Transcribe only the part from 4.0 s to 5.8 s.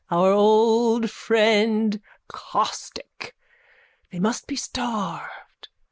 They must be starved.